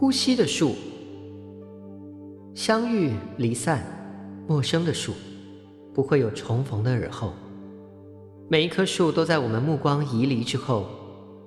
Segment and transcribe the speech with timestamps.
[0.00, 0.74] 呼吸的树，
[2.54, 3.84] 相遇、离散、
[4.48, 5.12] 陌生的树，
[5.92, 7.34] 不会有重逢的耳后。
[8.48, 10.86] 每一棵树都在我们目光移离之后，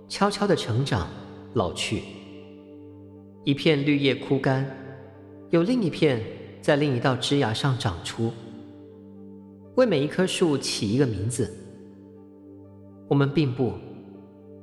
[0.07, 1.07] 悄悄地成长、
[1.55, 2.03] 老去。
[3.43, 4.63] 一片绿叶枯干，
[5.49, 6.21] 有另一片
[6.61, 8.31] 在另一道枝桠上长出。
[9.77, 11.51] 为每一棵树起一个名字，
[13.09, 13.73] 我们并不，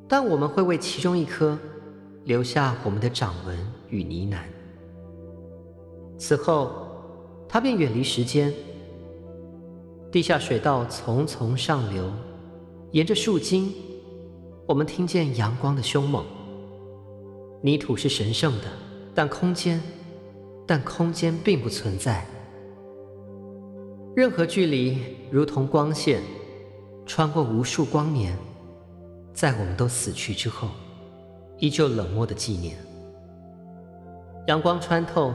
[0.06, 1.58] 但我们会为其中一棵
[2.22, 3.58] 留下我们的掌纹
[3.90, 4.38] 与呢喃。
[6.18, 6.70] 此后，
[7.48, 8.52] 它便远离时间。
[10.12, 12.10] 地下水道淙淙上流，
[12.90, 13.72] 沿着树茎，
[14.66, 16.24] 我们听见阳光的凶猛。
[17.62, 18.64] 泥土是神圣的，
[19.14, 19.80] 但空间，
[20.66, 22.26] 但空间并不存在。
[24.16, 24.98] 任何距离
[25.30, 26.20] 如同光线，
[27.06, 28.36] 穿过无数光年，
[29.32, 30.68] 在我们都死去之后，
[31.58, 32.76] 依旧冷漠的纪念。
[34.46, 35.34] 阳光穿透，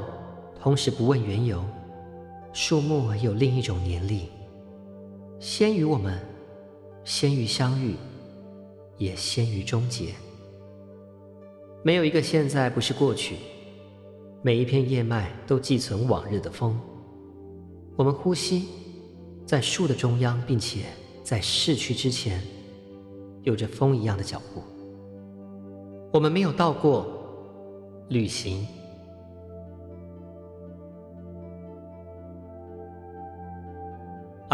[0.60, 1.64] 同时不问缘由。
[2.52, 4.30] 树木有另一种年历，
[5.40, 6.20] 先于我们，
[7.04, 7.96] 先于相遇，
[8.98, 10.14] 也先于终结。
[11.84, 13.36] 没有一个现在不是过去，
[14.42, 16.80] 每一片叶脉都寄存往日的风。
[17.98, 18.68] 我们呼吸
[19.46, 20.86] 在树的中央，并且
[21.24, 22.42] 在逝去之前，
[23.44, 24.64] 有着风一样的脚步。
[26.12, 27.06] 我们没有到过
[28.10, 28.66] 旅行。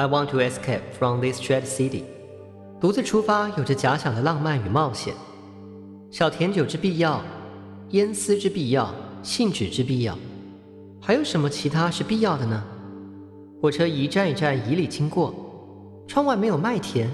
[0.01, 2.01] I want to escape from this dread city。
[2.79, 5.13] 独自出发，有着假想的浪漫与冒险。
[6.09, 7.21] 小甜酒之必要，
[7.91, 10.17] 烟丝之必要，信纸之必要，
[10.99, 12.63] 还有什么其他是必要的呢？
[13.61, 15.35] 火车一站一站以里经过，
[16.07, 17.07] 窗外没有麦田，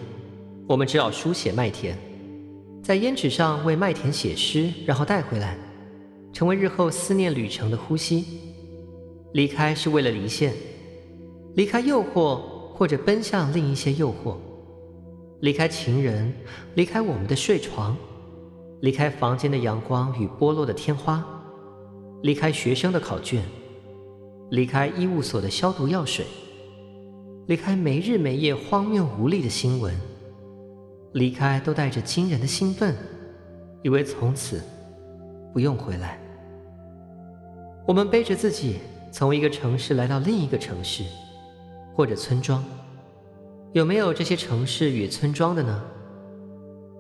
[0.66, 1.98] 我们只好书写麦田，
[2.82, 5.58] 在胭脂上为麦田写诗，然后带回来，
[6.32, 8.23] 成为日后思念旅程的呼吸。
[9.34, 10.54] 离开是为了离线，
[11.56, 12.40] 离开诱惑
[12.77, 14.36] 或者奔向另一些诱惑，
[15.39, 16.32] 离开情人，
[16.76, 17.98] 离开我们的睡床，
[18.82, 21.26] 离开房间的阳光与剥落的天花，
[22.21, 23.43] 离开学生的考卷。
[24.52, 26.26] 离开医务所的消毒药水，
[27.48, 29.93] 离开没日没夜荒谬无力的新闻，
[31.14, 32.95] 离开都带着惊人的兴奋，
[33.83, 34.61] 以为从此
[35.52, 36.17] 不用回来。
[37.86, 38.77] 我们背着自己
[39.11, 41.04] 从一个城市来到另一个城市，
[41.98, 42.64] 或者村庄，
[43.74, 45.84] 有没有这些城市与村庄的呢？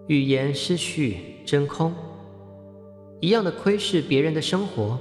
[0.07, 1.93] 语言失序真空，
[3.21, 4.97] 一样的窥视别人的生活。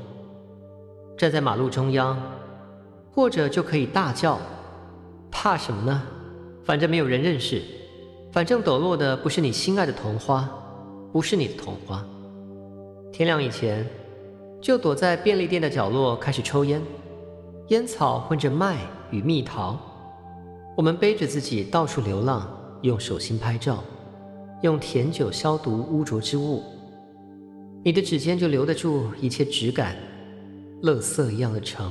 [1.17, 2.21] 站在马路中央，
[3.11, 4.39] 或者就可以大叫，
[5.31, 6.03] 怕什么呢？
[6.63, 7.63] 反正没有人认识，
[8.31, 10.47] 反正抖落的不是你心爱的桐花，
[11.11, 12.05] 不是你的桐花。
[13.11, 13.89] 天亮以前，
[14.61, 16.83] 就躲在便利店的角落开始抽烟，
[17.69, 18.79] 烟草混着麦
[19.11, 19.77] 与蜜桃。
[20.77, 22.49] 我们背着自己到处流浪，
[22.83, 23.83] 用手心拍照，
[24.63, 26.63] 用甜酒消毒污浊之物。
[27.83, 29.97] 你的指尖就留得住一切质感。
[30.83, 31.91] 垃圾一样的城，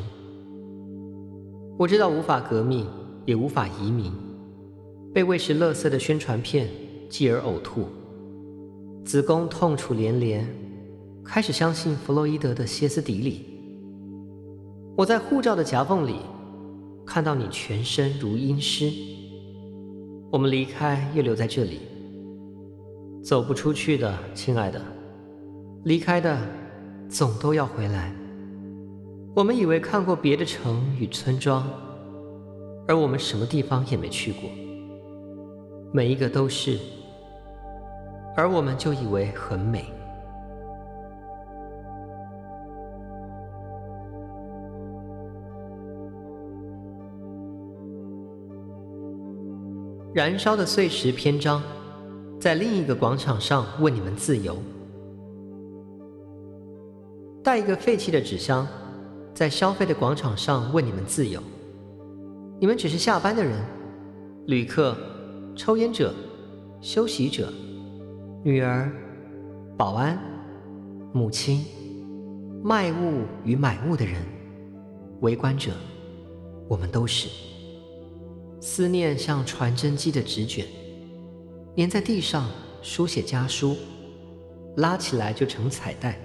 [1.78, 2.88] 我知道无法革命，
[3.26, 4.14] 也无法移民。
[5.12, 6.70] 被喂食垃圾的宣传片，
[7.10, 7.88] 继而呕吐，
[9.04, 10.48] 子宫痛楚连连，
[11.24, 13.55] 开始相信弗洛伊德的歇斯底里。
[14.98, 16.22] 我在护照的夹缝里
[17.06, 18.90] 看到你全身如阴湿。
[20.32, 21.82] 我们离开，又留在这里，
[23.22, 24.82] 走不出去的，亲爱的，
[25.84, 26.38] 离开的
[27.10, 28.16] 总都要回来。
[29.36, 31.68] 我们以为看过别的城与村庄，
[32.88, 34.50] 而我们什么地方也没去过。
[35.92, 36.80] 每一个都是，
[38.36, 39.86] 而我们就以为很美。
[50.16, 51.62] 燃烧的碎石篇章，
[52.40, 54.58] 在另一个广场上问你们自由。
[57.44, 58.66] 带一个废弃的纸箱。
[59.34, 61.44] 在消费的广场上问你们自由，
[62.58, 63.62] 你们只是下班的人，
[64.46, 64.96] 旅客、
[65.54, 66.14] 抽烟者、
[66.80, 67.52] 休息者、
[68.42, 68.90] 女儿、
[69.76, 70.18] 保安、
[71.12, 71.66] 母亲、
[72.64, 74.16] 卖物与买物的人、
[75.20, 75.74] 围观者，
[76.70, 77.28] 我们都是。
[78.60, 80.66] 思念像传真机的纸卷，
[81.78, 82.50] 粘在地上，
[82.82, 83.76] 书写家书，
[84.78, 86.20] 拉起来就成彩带。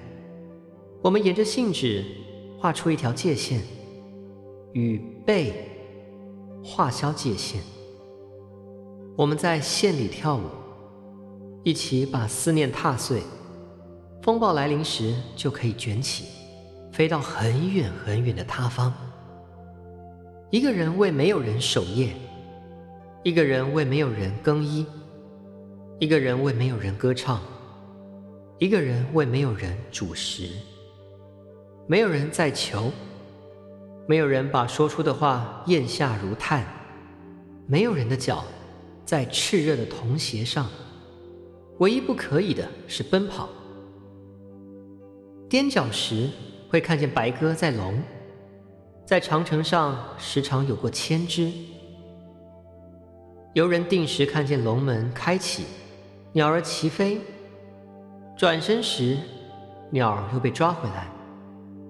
[1.02, 2.04] 我们沿着信纸。
[2.62, 3.62] 画出一条界线，
[4.74, 5.66] 与被
[6.62, 7.62] 画消界限。
[9.16, 10.42] 我们在线里跳舞，
[11.64, 13.22] 一起把思念踏碎。
[14.22, 16.26] 风暴来临时就可以卷起，
[16.92, 18.94] 飞到很远很远的他方。
[20.50, 22.12] 一个人为没有人守夜，
[23.22, 24.84] 一个人为没有人更衣，
[26.00, 27.40] 一个人为没有人歌唱，
[28.58, 30.48] 一个人为没有人煮食。
[31.86, 32.90] 没有人在求，
[34.08, 36.66] 没有人把说出的话咽下如炭，
[37.68, 38.44] 没有人的脚
[39.04, 40.66] 在炽热的铜鞋上。
[41.78, 43.48] 唯一不可以的是奔跑。
[45.48, 46.28] 踮脚时
[46.68, 48.02] 会看见白鸽在笼，
[49.10, 51.50] 在长城上时常有过千只。
[53.54, 55.64] 游人定时看见龙门开启，
[56.32, 57.20] 鸟儿齐飞，
[58.38, 59.18] 转身时
[59.90, 61.10] 鸟儿又被抓回来。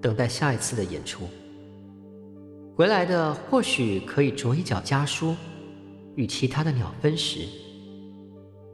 [0.01, 1.29] 等待下一次的演出，
[2.75, 5.35] 回来的或许可以着一脚家书，
[6.15, 7.41] 与其他的鸟分食。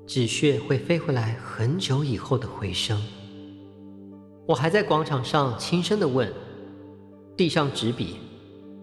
[0.08, 2.98] 纸屑会飞回来很久以后的回声。
[4.48, 6.32] 我还在广场上轻声地问
[7.36, 8.16] ：“递上纸笔，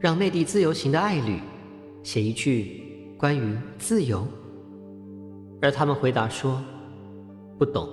[0.05, 1.41] 让内地自由行的爱侣
[2.03, 4.29] 写一句关于自由。”
[5.63, 6.63] 而他们回答说
[7.59, 7.89] ：“不懂。”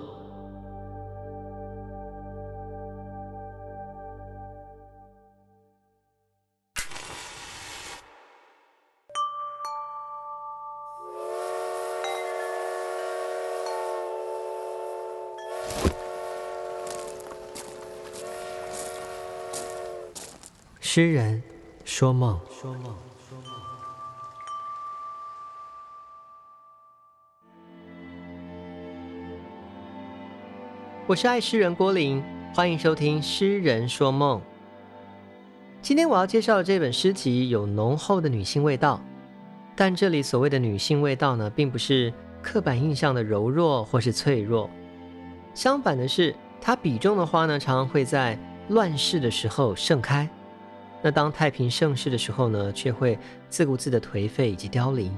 [20.78, 21.42] 诗人
[21.94, 22.84] 说梦，说梦，
[23.28, 23.44] 说梦。
[31.06, 32.24] 我是爱诗人郭林，
[32.54, 34.40] 欢迎收听《诗人说梦》。
[35.82, 38.98] 今天我要介绍的这本诗集有浓厚的女性味道，
[39.76, 42.10] 但这里所谓的女性味道呢，并不是
[42.40, 44.70] 刻板印象的柔弱或是脆弱，
[45.52, 48.38] 相反的是，它笔中的花呢，常常会在
[48.70, 50.26] 乱世的时候盛开。
[51.02, 53.18] 那当太平盛世的时候呢，却会
[53.48, 55.12] 自顾自的颓废以及凋零。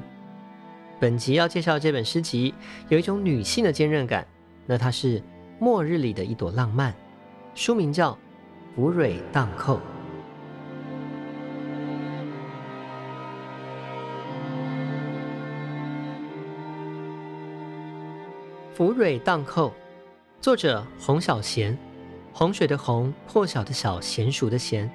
[0.99, 2.55] 本集要介绍这本诗集，
[2.89, 4.27] 有一种女性的坚韧感。
[4.65, 5.23] 那它是
[5.59, 6.95] 末日里的一朵浪漫，
[7.55, 8.13] 书名叫
[8.75, 9.77] 《福蕊荡寇》。
[18.73, 19.73] 福蕊荡寇，
[20.41, 21.77] 作者洪小贤，
[22.33, 24.89] 洪水的洪，破晓的晓，娴熟的娴。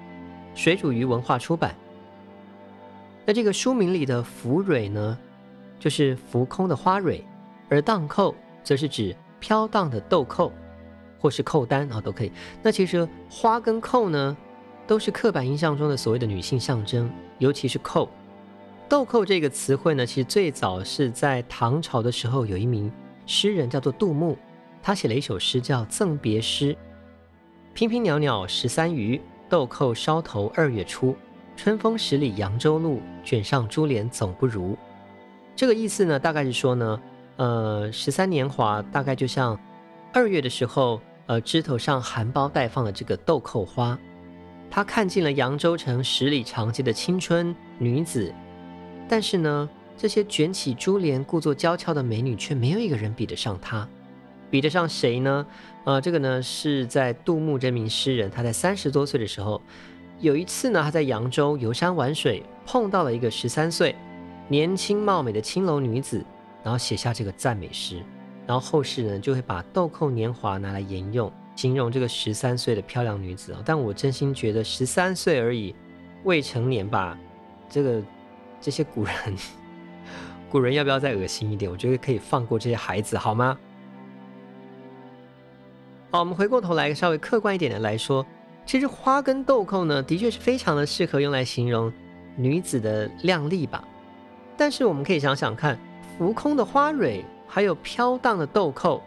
[0.60, 1.74] 水煮鱼文化出版。
[3.26, 5.18] 那这个书名里的芙蕊呢，
[5.80, 7.24] 就是浮空的花蕊，
[7.70, 10.52] 而荡寇则是指飘荡的豆蔻，
[11.18, 12.32] 或是蔻丹啊，都可以。
[12.62, 14.36] 那其实花跟蔻呢，
[14.86, 18.10] 都是刻板印象中的所谓的女性象征，尤其是蔻。
[18.90, 22.92] 豆蔻这个词汇呢，其实最早是在唐朝的时候，有一名
[23.26, 24.38] 诗人叫做杜牧，
[24.84, 26.76] 他写了一首诗叫《赠别诗》：
[27.78, 29.22] 娉娉袅袅十三余。
[29.50, 31.16] 豆蔻梢头二月初，
[31.58, 34.78] 春风十里扬州路，卷上珠帘总不如。
[35.56, 37.02] 这个意思呢，大概是说呢，
[37.38, 39.60] 呃，十三年华大概就像
[40.14, 43.98] 二月的时候，呃，枝头上含苞待放的这个豆蔻花。
[44.70, 48.32] 他看尽了扬州城十里长街的青春女子，
[49.08, 49.68] 但是呢，
[49.98, 53.90] 这些卷起珠帘、故作娇俏的美女，却没有一个人比得上她。
[54.50, 55.46] 比得上谁呢？
[55.86, 59.62] 呃，这个呢是在杜牧这名诗人，他在三十多岁的时候，
[60.20, 63.96] 有一次呢，他在扬州游山玩水，碰到了一个十三岁
[64.48, 66.24] 年轻貌美的青楼女子，
[66.64, 68.04] 然后写下这个赞美诗，
[68.46, 73.62] 然后后世呢就会把豆蔻年华拿来沿用，形容这个十三岁的漂亮女子啊。
[73.66, 75.74] 但我真心觉得十三岁而已，
[76.24, 77.18] 未成年吧，
[77.70, 78.02] 这个
[78.60, 79.14] 这些古人，
[80.52, 81.72] 古人要不要再恶心一点？
[81.72, 83.58] 我觉得可以放过这些孩子，好吗？
[86.12, 88.26] 好，我们回过头来，稍微客观一点的来说，
[88.66, 91.94] 其实花跟豆蔻呢，的确是非常的适合用来形容
[92.36, 93.84] 女子的靓丽吧。
[94.58, 95.78] 但是我们可以想想看，
[96.18, 99.00] 浮空的花蕊，还有飘荡的豆蔻，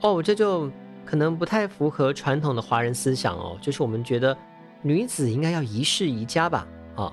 [0.00, 0.68] 哦，这就
[1.04, 3.56] 可能不太符合传统的华人思想哦。
[3.60, 4.36] 就是我们觉得
[4.82, 6.66] 女子应该要宜室宜家吧？
[6.96, 7.12] 啊、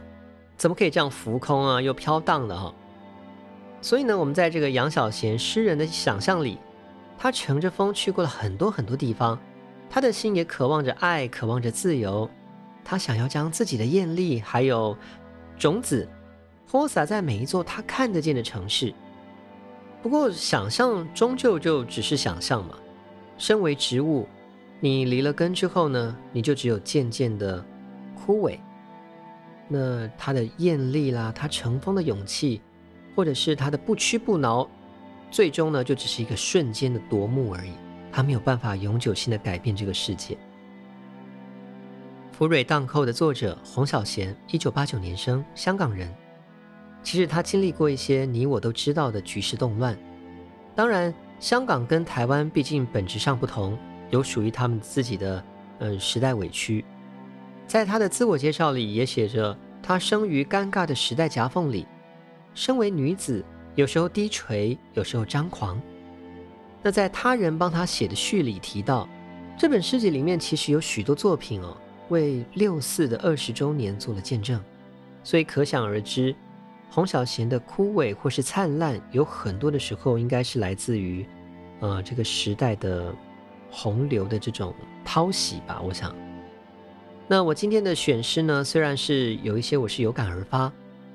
[0.57, 2.73] 怎么可以这样浮空啊，又飘荡的哈、
[3.79, 6.57] 所以呢，我们在这个杨小娴诗人的想象里。
[7.21, 9.37] 他乘着风去过了很多很多地方，
[9.89, 12.29] 他的心也渴望着爱，渴望着自由。
[12.85, 14.97] 他想要将自己的艳丽还有
[15.57, 16.07] 种子
[16.71, 18.93] 播撒在每一座他看得见的城市。
[20.01, 22.75] 不过，想象终究就只是想象嘛。
[23.37, 24.25] 身为植物，
[24.79, 27.63] 你离了根之后呢，你就只有渐渐的
[28.15, 28.57] 枯萎。
[29.67, 32.61] 那他的艳丽啦，他乘风的勇气，
[33.13, 34.65] 或者是他的不屈不挠。
[35.31, 37.71] 最终呢，就只是一个瞬间的夺目而已，
[38.11, 40.37] 它没有办法永久性的改变这个世界。
[42.31, 46.09] 福蕊荡寇》的作者洪小贤，一九八九年生，香港人。
[47.03, 49.97] 其实他经历过一些你我都知道的局势动乱。
[50.75, 53.77] 当然，香港跟台湾毕竟本质上不同，
[54.09, 55.43] 有属于他们自己的
[55.79, 56.83] 嗯时代委屈。
[57.67, 61.85] 在他的自我介绍里也写着，他生于尴尬的时代夹缝里，
[62.53, 63.43] 身为女子，
[63.79, 65.81] 有时候低垂，有时候张狂。
[66.83, 69.07] 那在他人帮他写的序里提到，
[69.57, 71.77] 这本诗集里面其实有许多作品哦，
[72.09, 74.61] 为六四的二十周年做了见证，
[75.23, 76.35] 所以可想而知。
[76.91, 81.25] 洪小贤的枯萎或是灿烂，有很多的时候应该是来自于，
[81.79, 83.15] 呃，这个时代的
[83.71, 85.81] 洪流的这种淘洗吧。
[85.81, 86.13] 我想，
[87.29, 90.69] 那我今天的选诗呢，虽然是有一些我是有感而发，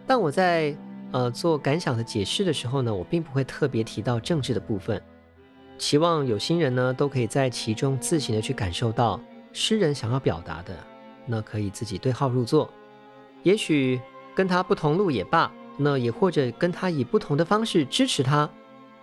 [0.07, 0.75] 但我在
[1.15, 5.01] 呃做感想的解释的时候呢，我并不会特别提到政治的部分。
[5.79, 9.21] 期望有心人呢，都可以在其中自行的去感受到
[9.53, 10.77] 诗人想要表达的，
[11.25, 12.69] 那可以自己对号入座，
[13.45, 14.01] 也许
[14.35, 15.51] 跟他不同路也罢。
[15.77, 18.49] 那也或者跟他以不同的方式支持他，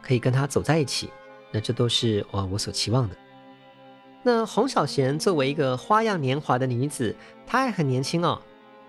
[0.01, 1.09] 可以跟他走在一起，
[1.51, 3.15] 那这都是我我所期望的。
[4.23, 7.13] 那洪小贤作为一个花样年华的女子，
[7.45, 8.41] 她还很年轻哦。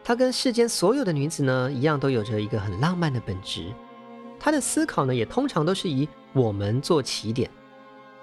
[0.04, 3.73] 她跟世间所有的女子呢一样，都有着一个很浪漫的本质。
[4.38, 7.50] 她的思考呢，也通常都是以我们做起点。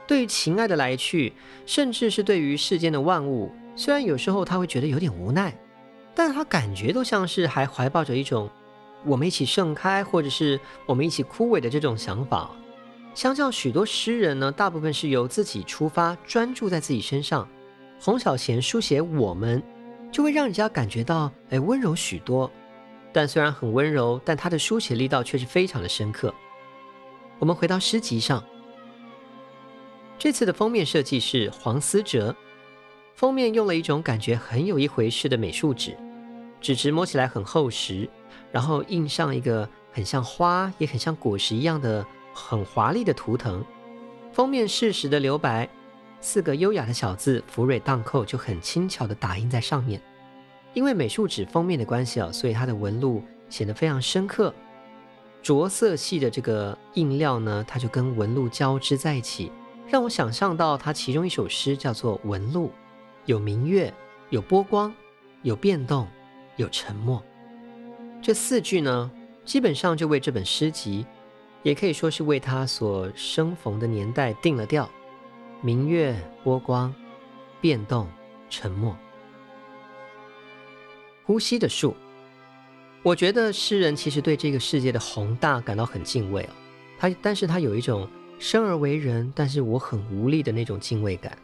[0.08, 1.34] 对于情爱的来去，
[1.66, 5.56] 甚至是对于世间的万物，虽然有时候她会觉得有点无奈，
[6.14, 8.50] 但她感觉都像是还怀抱着一种。
[9.06, 12.52] 我们一起盛开，或者是我们一起枯萎的这种想法，
[13.16, 17.48] 相较许多诗人呢，大部分是由自己出发，专注在自己身上。
[18.02, 19.64] 洪小贤书写我们，
[20.12, 22.50] 就会让人家感觉到哎温柔许多。
[23.12, 26.34] 但虽然很温柔，但他的书写力道却是非常的深刻。
[27.40, 28.44] 我们回到诗集上，
[30.18, 32.36] 这次的封面设计是黄思哲，
[33.16, 35.98] 封面用了一种感觉很有一回事的美术纸，
[36.62, 38.08] 纸质摸起来很厚实。
[38.52, 43.64] 然后印上一个很像花也很像果实一样的很华丽的图腾，
[44.32, 45.70] 封面适时的留白，
[46.22, 50.02] 四个优雅的小字“福蕊荡寇”就很轻巧的打印在上面。
[50.74, 54.54] 因为美术纸封面的关系啊，所以它的纹路显得非常深刻。
[55.42, 59.52] 着色系的这个印料呢，它就跟纹路交织在一起，
[59.88, 62.68] 让我想象到它其中一首诗叫做《纹路》，
[63.26, 63.92] 有明月，
[64.30, 64.94] 有波光，
[65.42, 66.08] 有变动，
[66.58, 67.24] 有沉默。
[68.22, 69.10] 这四句呢，
[69.46, 71.06] 基本上就为这本诗集，
[71.64, 74.88] 也可以说是为他所生逢的年代定了调。
[75.62, 76.94] 明月、波光、
[77.60, 78.08] 变动、
[78.50, 78.96] 沉默。
[81.26, 81.94] 呼吸的树，
[83.04, 86.50] 我觉得诗人其实对这个世界的宏大感到很敬畏哦。
[86.98, 91.38] 他，但是他有一种生而为人，但是我很无力的那种敬畏感。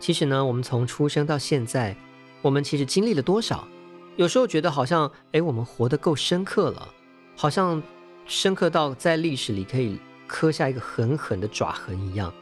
[0.00, 1.96] 其实呢，我们从出生到现在，
[2.42, 3.68] 我们其实经历了多少？
[4.16, 6.88] 有时候觉得好像，哎，我们活得够深刻了，
[7.36, 7.80] 好像
[8.26, 12.34] 深刻到在历史里可以刻下一个狠狠的爪痕一样。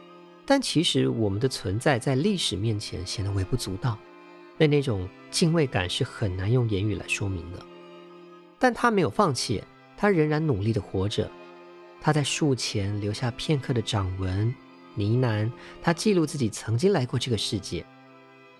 [0.49, 3.99] 但其实我们的存在在历史面前显得微不足道，
[4.57, 7.59] 那那种敬畏感是很难用言语来说明的。
[8.57, 9.61] 但他没有放弃，
[9.97, 11.29] 他仍然努力地活着。
[11.99, 14.47] 他在树前留下片刻的掌纹
[14.95, 15.51] 呢喃，
[15.81, 17.85] 他记录自己曾经来过这个世界。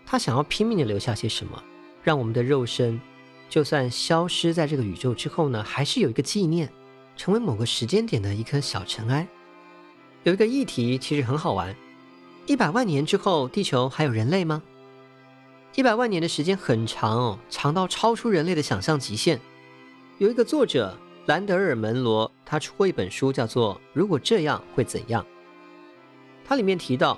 [0.05, 1.63] 他想要拼命地留下些什么？
[2.03, 2.99] 让我们的肉身，
[3.49, 6.69] 就算消失在这个宇宙之后呢，还是有一个纪念，
[7.15, 9.25] 成为某个时间点的一颗小尘埃。
[10.27, 11.73] 有一个议题其实很好玩：
[12.47, 14.61] 一百万年之后，地球还有人类吗？
[15.73, 19.39] 一百万年的时间很长哦，长到超出人类的想象极限。
[20.17, 25.23] 有一个作者兰德尔·门罗，他出过一本书，叫做《如果这样会怎样》。
[26.43, 27.17] 它里面提到，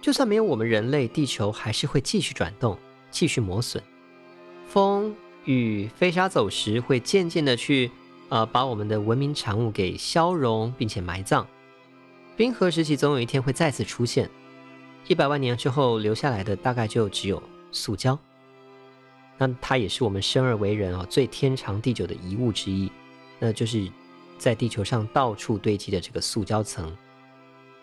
[0.00, 2.78] 就算没有我们人类，地球还是会继续转动。
[3.10, 3.82] 继续磨损，
[4.68, 5.16] 风
[5.46, 7.90] 雨飞沙走石会渐渐的去，
[8.28, 11.44] 呃，把我们的文明产物给消融并且埋葬。
[12.36, 14.28] 冰河时期总有一天会再次出现，
[15.06, 18.18] 一百万年之后留下来的大概就只有塑胶。
[19.38, 22.90] 那它也是我们生而为人啊、最天长地久的遗物之一，
[23.38, 23.88] 那就是
[24.36, 26.92] 在地球上到处堆积的这个塑胶层。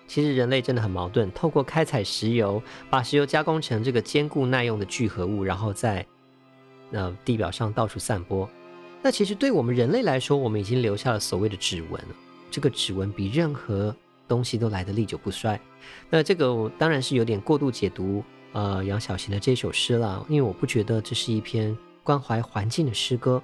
[0.05, 6.05] 其实人类真的很矛盾，透过开采石油，把石油加工成这个坚固耐用的聚合物，然后在
[6.89, 8.50] 那地表上到处散播。
[9.01, 12.01] 那其实对我们人类来说，我们已经留下了所谓的指纹。
[12.50, 13.96] 这个指纹比任何
[14.32, 15.60] 东西都来得历久不衰。
[16.10, 18.24] 那这个我当然是有点过度解读
[18.54, 23.44] 呃杨小贤的这首诗了，因为我不觉得这是一篇关怀环境的诗歌。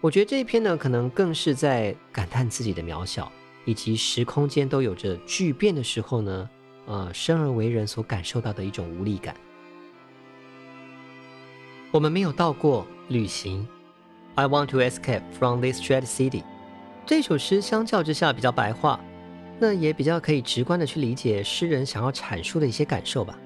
[0.00, 3.30] 我觉得这一篇呢，可能更是在感叹自己的渺小。
[3.66, 6.50] 以及时空间都有着巨变的时候呢，
[6.84, 9.34] 呃，生而为人所感受到的一种无力感。
[11.90, 13.66] 我们没有到过旅行。
[14.34, 16.42] I want to escape from this dread city。
[17.06, 19.00] 这首诗相较之下比较白话，
[19.58, 23.38] 那也比较可以直观的去理解诗人想要阐述的一些感受吧。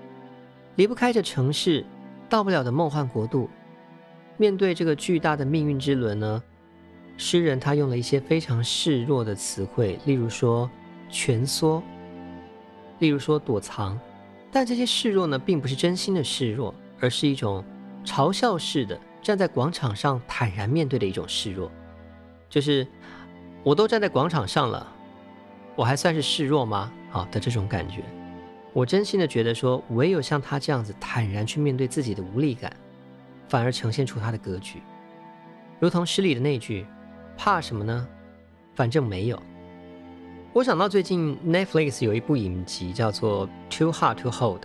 [0.76, 1.84] 离不开这城市，
[2.28, 3.48] 到不了的梦幻国度，
[4.36, 6.42] 面对这个巨大的命运之轮呢，
[7.16, 10.70] 诗人他用了一些非常示弱的词汇，例如说
[11.10, 11.82] 蜷缩，
[13.00, 13.98] 例如说躲藏，
[14.50, 17.64] 但这些示弱呢，并不是真心的示弱，而是一种
[18.04, 18.98] 嘲笑式的。
[19.20, 21.70] 站在广场上坦然面对的一种示弱，
[22.48, 22.86] 就是
[23.64, 24.90] 我都站在广场上了，
[25.78, 26.92] 我还算是示弱吗？
[27.08, 28.02] 好的这种感觉，
[28.72, 32.76] 我真心的觉得说，唯有像他这样子坦然去面对自己的无力感，
[33.48, 34.82] 反而呈现出他的格局。
[35.78, 36.84] 如同诗里的那句
[37.38, 38.08] ：“怕什么呢？
[38.74, 39.40] 反正没有。”
[40.52, 44.62] 我想到最近 Netflix 有一部影集叫做《Too Hard to Hold》，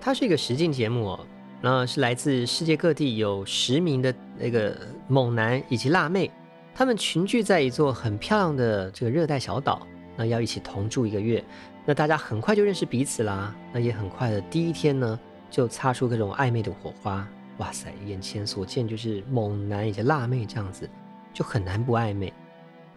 [0.00, 1.26] 它是一个实境节目哦。
[1.60, 6.28] 那是来自世界各地有十名的那个猛男以及辣妹，
[6.74, 11.44] 他们群聚在一座很漂亮的这个热带小岛，那要一起同住一个月。
[11.84, 15.20] 那大家很快就认识彼此啦，那也很快的第一天呢
[15.50, 17.26] 就擦出各种暧昧的火花。
[17.58, 20.88] 哇塞，眼前所见就是猛男以及辣妹这样子，
[21.32, 22.32] 就很难不暧昧。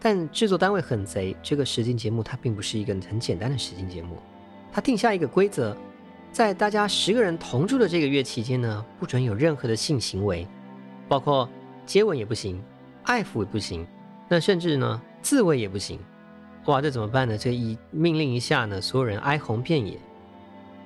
[0.00, 4.16] 但制作单位很贼，这个实境节目它并不是一个很简单的实境节目，
[4.72, 5.76] 它定下一个规则。
[6.32, 10.46] 在大家十个人同住的这个月期间呢，不准有任何的性行为，
[11.08, 11.48] 包括
[11.84, 12.62] 接吻也不行，
[13.02, 13.86] 爱抚也不行，
[14.28, 15.98] 那甚至呢自慰也不行。
[16.70, 17.36] 哇，这怎么办呢？
[17.36, 19.98] 这一命令一下呢，所有人哀鸿遍野。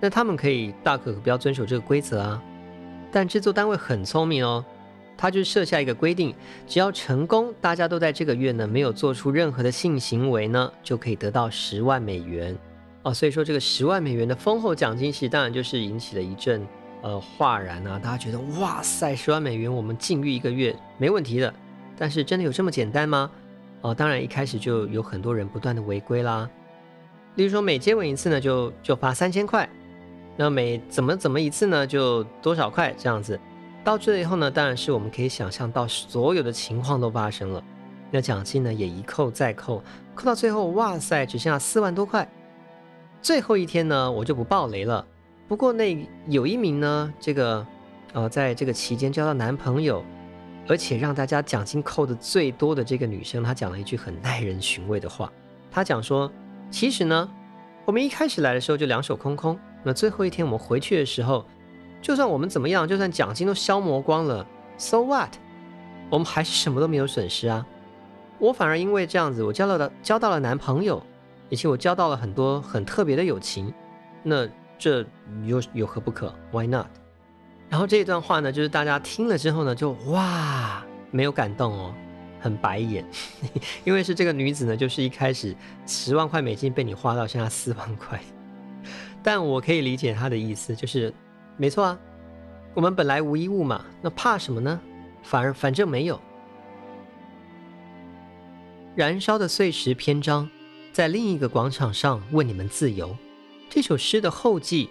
[0.00, 2.42] 那他们可以大可不要遵守这个规则啊，
[3.12, 4.64] 但制作单位很聪明哦，
[5.14, 6.34] 他就设下一个规定，
[6.66, 12.56] 只要成功，大家都在这个月呢没有做出任何的性行为呢，就可以得到十万美元。
[13.02, 16.66] 哦，所以说这个十万美元的丰厚奖金，其实当然就是引起了一阵
[17.02, 18.00] 呃哗然啊！
[18.02, 21.52] 大家觉得哇塞，十万美元我们禁欲一个月没问题的。
[21.98, 23.30] 但是真的有这么简单吗？
[23.84, 26.48] 哦，当然一开始就有很多人不断的违规啦。
[27.34, 29.68] 例如说每接吻一次呢，就就罚三千块；
[30.38, 33.38] 那每怎么怎么一次呢，就多少块这样子。
[33.84, 37.62] 到最后呢，当然是我们可以想象到所有的情况都发生了。
[38.10, 39.82] 那奖金呢也一扣再扣，
[40.14, 42.26] 扣到最后哇塞，只剩下四万多块。
[43.20, 45.04] 最后一天呢，我就不爆雷了。
[45.46, 45.94] 不过那
[46.26, 47.66] 有一名呢，这个
[48.14, 50.02] 呃，在这个期间交到男朋友，
[50.68, 55.30] 而且让大家奖金扣的最多的这个女生，她讲了一句很耐人寻味的话。
[55.70, 56.30] 她讲说
[56.70, 57.28] ：“其实呢，
[57.84, 61.44] 我们一开始来的时候就两手空空，那最后一天我们回去的时候，
[62.00, 64.46] 就算我们怎么样，就算奖金都消磨光了
[64.78, 65.30] ，so what？
[66.10, 67.66] 我们还是什么都没有损失啊。
[68.38, 71.02] 我反而因为这样子，我交到了交到了男朋友。”
[71.50, 73.72] 以及我交到了很多很特别的友情，
[74.22, 74.48] 那
[74.78, 75.04] 这
[75.44, 76.86] 有有何不可？Why not？
[77.68, 81.94] 然后这一段话呢，就是大家听了之后呢，就哇，没有感动哦，
[82.40, 83.04] 很白眼，
[83.84, 85.54] 因为是这个女子呢，就是一开始
[85.86, 88.20] 十万块美金被你花到剩下四万块，
[89.22, 91.12] 但我可以理解她的意思，就是
[91.56, 91.98] 没错啊，
[92.74, 94.80] 我们本来无一物嘛，那怕什么呢？
[95.22, 96.20] 反而反正没有。
[98.94, 100.48] 燃烧的碎石篇章。
[100.92, 103.16] 在另一个广场上问你们自由。
[103.68, 104.90] 这首诗的后记。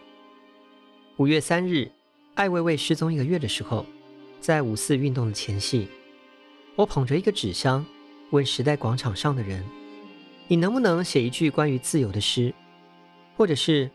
[1.15, 1.89] 五月三日，
[2.35, 3.85] 艾未未失踪一个月的时候，
[4.39, 5.87] 在五四运动的前夕，
[6.75, 7.85] 我捧着一个纸箱，
[8.31, 9.63] 问时代广场上的人
[10.49, 12.51] ：“你能不能写一句关于自由的诗，
[13.37, 13.89] 或者是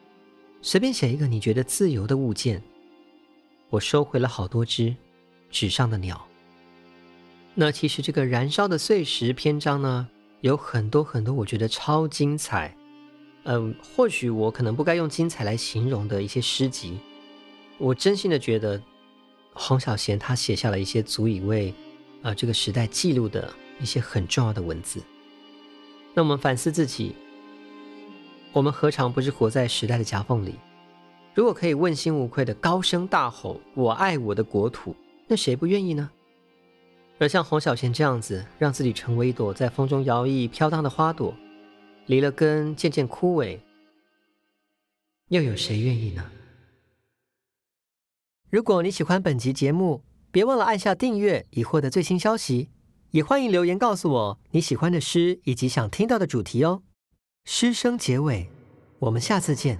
[0.62, 2.62] 随便写一个你觉得自由的物件？”
[3.70, 4.94] 我收回了好多只
[5.50, 6.24] 纸上的鸟。
[7.54, 10.08] 那其实这个燃烧的碎石篇章呢？
[10.42, 12.72] 有很多很多，我觉得超精彩，
[13.42, 17.00] 嗯，或许我可能不该用精彩来形容的一些诗集，
[17.78, 18.80] 我真心的觉得，
[19.54, 21.72] 黄小贤他写下了一些足以为，
[22.22, 25.00] 呃，这个时代记录的一些很重要的文字。
[26.12, 27.14] 那我们反思自己，
[28.52, 30.56] 我们何尝不是活在时代的夹缝里？
[31.34, 34.96] 如果可以问心无愧的高声大吼“我爱我的国土”，
[35.28, 36.10] 那谁不愿意呢？
[37.20, 41.32] 而像黄小贤这样子，让自己成为一朵在风中摇曳飘荡的花朵，
[42.06, 43.60] 离了根，渐渐枯萎，
[45.28, 46.28] 又有谁愿意呢？
[48.50, 52.70] 如果你喜欢本集节目，别忘了按下订阅，以获得最新消息。
[53.10, 56.82] 也欢迎留言告诉我你喜欢的诗以及想听到的主题哦。
[57.44, 58.48] 诗声结尾，
[59.00, 59.78] 我们下次见。